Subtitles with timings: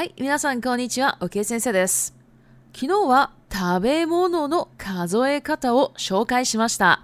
[0.00, 2.16] はい、皆さんこんにちは、おけい先生です。
[2.74, 7.02] 昨日は食べ物の数え方を紹介しました。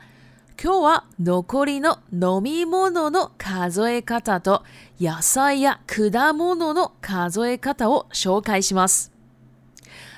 [0.59, 4.65] 今日は残りの飲み物の数え方と
[4.99, 9.13] 野菜や果物の数え方を紹介します。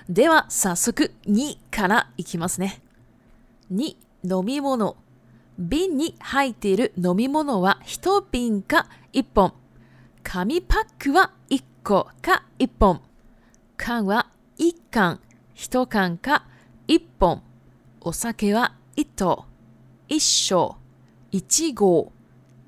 [0.08, 2.80] では早速2からいきますね。
[3.74, 4.94] 2飲み物
[5.58, 9.52] 瓶に入っている飲み物は1瓶か1本
[10.22, 13.00] 紙パックは1個か1本。
[13.76, 15.20] 缶は1缶、
[15.56, 16.44] 1缶か
[16.88, 17.42] 1本。
[18.00, 19.46] お酒は1頭、
[20.08, 20.76] 1升、
[21.32, 22.12] 1合、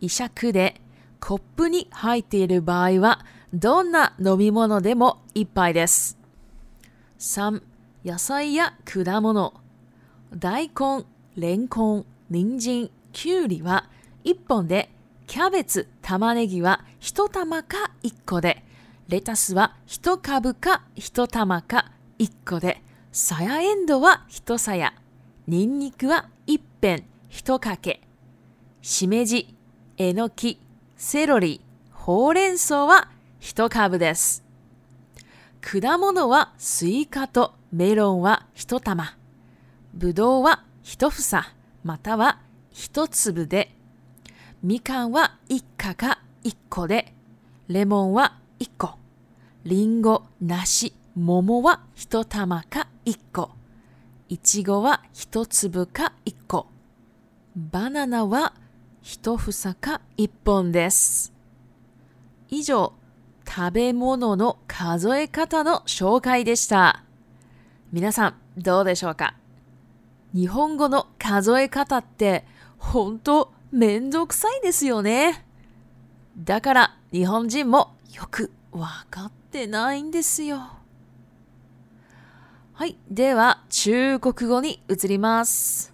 [0.03, 0.81] 者尺で
[1.21, 6.17] コップに入っている場合は、どんな飲み物でも1杯です。
[7.19, 7.63] 3.
[8.05, 9.55] 野菜や果物。
[10.35, 11.05] 大根、
[11.37, 13.89] レンコン、人参、きゅうりは
[14.25, 14.91] 1本で、
[15.27, 18.65] キャベツ、玉ねぎは1玉か1個で、
[19.11, 22.81] レタスは1株か1玉か1個で、
[23.11, 24.95] さやエンドは1さや、
[25.49, 28.03] にんにくは1辺1かけ、
[28.83, 29.53] しめじ、
[29.97, 30.61] えのき、
[30.97, 34.45] セロリ、ほうれん草は1株です。
[35.61, 39.17] 果物はスイカとメロンは1玉、
[39.93, 41.45] ぶどうは1房
[41.83, 42.39] または
[42.75, 43.75] 1粒で、
[44.63, 47.13] みかんは一かか1個で、
[47.67, 49.00] レモンは1個。
[49.65, 53.51] りんご、梨、桃は一玉か一個。
[54.31, 56.69] いちごは一粒か一個。
[57.55, 58.55] バナナは
[59.03, 61.35] 一房か一本です。
[62.49, 62.95] 以上、
[63.47, 67.05] 食べ物の数え方の紹介でした。
[67.93, 69.35] 皆さん、どうでしょうか
[70.35, 72.47] 日本語の数え方って
[72.79, 75.45] 本当めんどくさいですよね。
[76.39, 80.79] だから日本人もよくわかっててないんですよ。
[82.75, 85.93] はい、では中国語に移ります。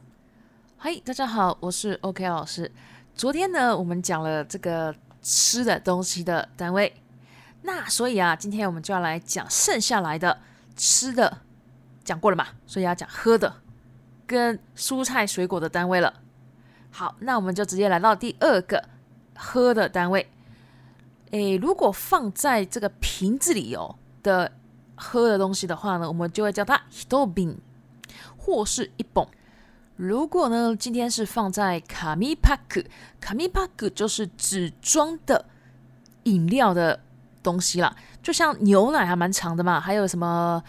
[0.77, 2.71] はい，大家好，我是 OK 老师。
[3.17, 6.93] 昨天呢，我们讲了这个吃的东西的单位。
[7.63, 10.39] 那所以啊，今天我们就要来讲剩下来的
[10.77, 11.39] 吃的，
[12.05, 13.53] 讲过了嘛，所以要讲喝的
[14.27, 16.13] 跟蔬菜水果的单位了。
[16.91, 18.85] 好，那我们就直接来到第二个
[19.35, 20.29] 喝的单位。
[21.33, 24.53] 诶，如果放在这个瓶子里哦的
[24.95, 27.59] 喝的东西的话呢，我们就会叫它一多瓶，
[28.37, 29.27] 或是一泵。
[29.97, 32.83] 如果呢，今天是放在卡米帕克，
[33.21, 35.47] 卡米帕克就是纸装的
[36.25, 37.01] 饮料的
[37.43, 40.63] 东西啦，就像牛奶还蛮长的嘛，还有什么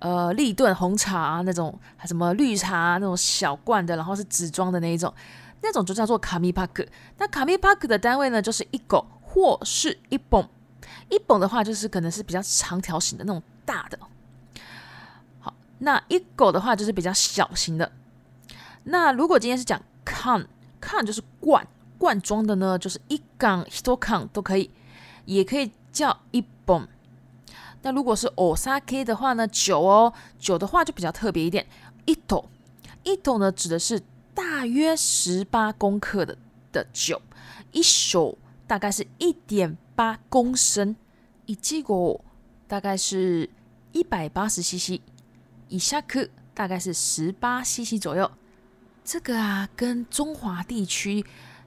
[0.00, 5.12] 呃立顿红茶那种，还什么绿茶那种小罐的，然后是纸装的那一种，
[5.62, 6.84] 那种就叫做卡米帕克。
[7.18, 9.06] 那卡米帕克的单位呢，就是一狗。
[9.32, 10.46] 或是一泵，
[11.08, 13.98] 一泵的话就是可能是比较长条形的那种大的。
[15.40, 17.90] 好，那一狗的话就是比较小型的。
[18.84, 20.46] 那如果今天是讲 c a n
[20.82, 21.66] c a n 就是罐
[21.96, 24.70] 罐装的呢，就是一缸、一多 kan 都可以，
[25.24, 26.86] 也可以叫一泵。
[27.80, 31.66] 那如果是 s a k 的话呢，酒哦酒的话就比较特别一点，
[32.04, 32.46] 一桶
[33.02, 34.02] 一桶呢指的是
[34.34, 36.36] 大约十八公克的
[36.70, 37.22] 的酒，
[37.70, 38.36] 一手。
[38.72, 40.96] 大概是一点八公升，
[41.44, 42.18] 一吉果
[42.66, 43.46] 大概是
[43.92, 44.98] 一百八十 CC，
[45.68, 48.30] 以下克大概是十八 CC 左右。
[49.04, 51.22] 这个啊，跟中华地区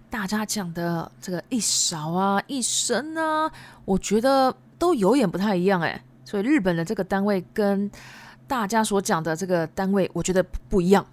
[0.10, 3.52] 大家讲的这个一勺啊、一升啊，
[3.86, 6.04] 我觉得都有点不太一样哎。
[6.24, 7.92] 所以日本的这个单位跟
[8.48, 11.06] 大家所讲的这个单位，我觉得不一样。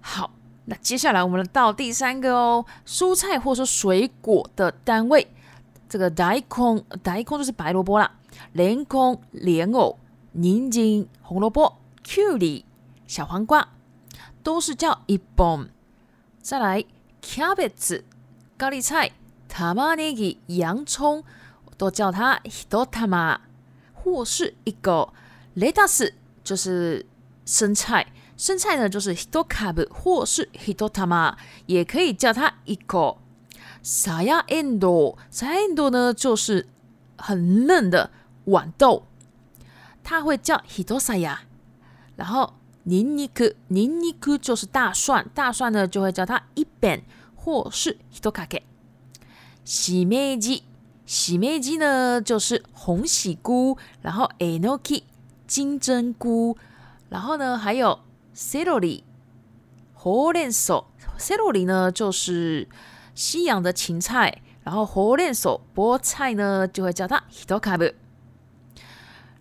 [0.00, 0.30] 好。
[0.66, 5.28] 那接下来我们到第三个哦，蔬菜或者说水果的单位，
[5.88, 8.10] 这个 daikon，daikon 就是白萝卜啦
[8.52, 9.96] 莲 e 莲藕
[10.32, 12.64] n i 红萝卜 k u r
[13.06, 13.66] 小黄瓜，
[14.42, 15.68] 都是叫一磅。
[16.42, 16.84] 再来
[17.22, 18.02] ，cabbage
[18.58, 19.12] 高丽菜
[19.48, 21.22] ，tamarii 洋葱，
[21.78, 23.38] 都叫它 hidotama，
[23.94, 25.12] 或是一个
[25.54, 26.12] 雷达是
[26.42, 27.06] 就是
[27.44, 28.04] 生菜。
[28.36, 31.36] 生菜呢，就是ヒトカブ或是ヒ a タマ，
[31.66, 33.16] 也可以叫它一個
[33.82, 35.16] サヤエンド。
[35.32, 36.66] サ endo 呢，就是
[37.16, 38.10] 很嫩的
[38.46, 39.06] 豌豆，
[40.04, 41.38] 它会叫ヒトサヤ。
[42.16, 42.52] 然后
[42.84, 43.56] n i n i k
[44.20, 47.02] ク就是大蒜，大蒜呢就会叫它 b ペ n
[47.36, 48.62] 或是ヒトカケ。
[49.64, 50.62] 洗面机，
[51.06, 55.04] 洗面机呢就是红喜菇，然后 enoki
[55.46, 56.58] 金针菇，
[57.08, 57.98] 然后呢还有。
[58.38, 59.02] Celery,
[59.94, 60.86] h o 手
[61.16, 62.68] s e r celery 呢，就是
[63.14, 67.94] 西洋的芹菜，然后 h o 手菠菜呢，就会叫它 hitokabe。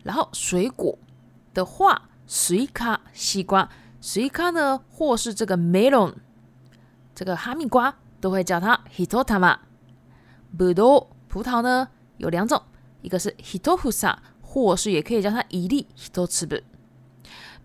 [0.03, 0.97] 然后水果
[1.53, 3.67] 的话，水卡西瓜，
[3.99, 6.13] 水卡呢，或是这个 melon，
[7.13, 9.57] 这个哈密瓜，都会叫它 hitotama。
[10.57, 12.63] 葡萄，葡萄呢有两种，
[13.01, 16.63] 一个是 hitofusa，或是也可以叫它一粒 hitotsu b。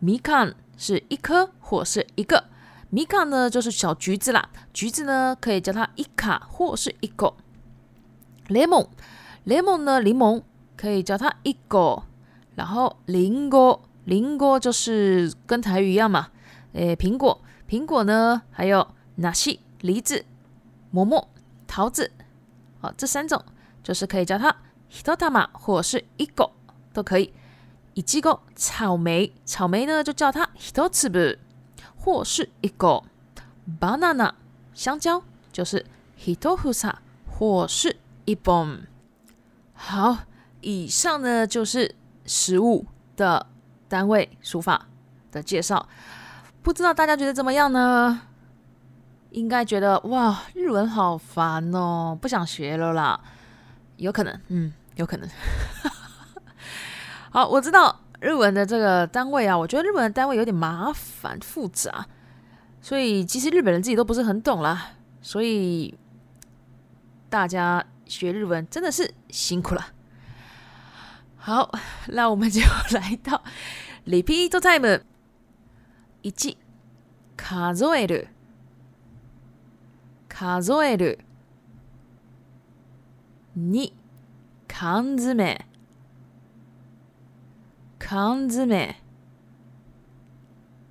[0.00, 2.42] mi a n 是一颗或是一个
[2.90, 7.32] ，mi a n 呢就是小橘子啦，橘子呢可以叫它一卡或是一个
[8.48, 10.42] lemon，lemon 呢柠檬
[10.76, 12.02] 可以叫它一个，
[12.54, 16.28] 然后りんごり就是跟台语一样嘛，
[16.72, 18.86] 诶苹果苹果呢还有
[19.18, 20.24] な西，梨子、
[20.90, 21.28] 馍馍、
[21.66, 22.10] 桃子，
[22.80, 23.44] 好这三种
[23.82, 24.56] 就是可以叫它
[24.90, 26.50] hitatama 或是一个
[26.94, 27.34] 都可以。
[28.06, 31.38] 一个草莓，草莓呢就叫它ひとつぶ，
[31.96, 33.02] 或是一个
[33.80, 34.32] banana
[34.72, 35.84] 香蕉就是
[36.18, 36.96] ひと u s a
[37.28, 38.86] 或是一本。
[39.74, 40.18] 好，
[40.62, 41.94] 以上呢就是
[42.26, 42.86] 食物
[43.16, 43.46] 的
[43.88, 44.86] 单位书法
[45.30, 45.86] 的介绍，
[46.62, 48.22] 不知道大家觉得怎么样呢？
[49.30, 53.18] 应该觉得哇，日文好烦哦，不想学了啦。
[53.96, 55.28] 有可能，嗯，有可能。
[57.32, 62.04] 好，我知道日文的这个单位啊，我觉得日本的单位有点麻烦复杂，
[62.82, 64.94] 所以其实日本人自己都不是很懂啦。
[65.22, 65.96] 所以
[67.28, 69.86] 大家学日文真的是辛苦了。
[71.36, 71.70] 好，
[72.08, 72.60] 那我们就
[72.98, 73.44] 来到
[74.06, 75.04] repeat time，
[76.22, 76.58] 一数
[77.94, 78.26] える、
[80.28, 81.18] 数える、
[83.54, 83.92] 二
[84.66, 85.69] 缶詰。
[88.12, 88.96] 缶詰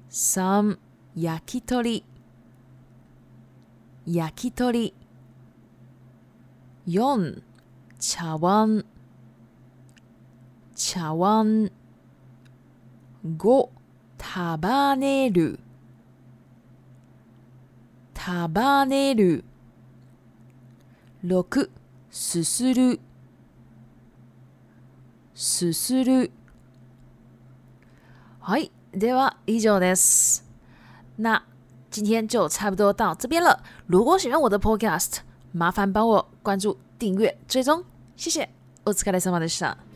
[0.10, 0.77] 3
[1.18, 2.06] 焼き鳥
[4.07, 4.94] 焼き鳥
[6.88, 7.42] 4
[8.00, 8.86] 茶碗
[10.74, 11.69] 茶碗
[13.38, 13.68] 5
[14.18, 15.60] 束ねる
[18.13, 19.44] 束ねる
[21.25, 21.69] 6
[22.10, 22.98] すする
[25.36, 26.31] すする
[28.41, 30.39] Hi, there are eagerness。
[31.18, 31.44] 那
[31.91, 33.62] 今天就差不多到这边了。
[33.86, 35.18] 如果喜欢我的 Podcast，
[35.51, 37.83] 麻烦帮我关注、订阅、追踪，
[38.15, 38.47] 谢谢。
[38.86, 39.88] Otsukaresama deshita。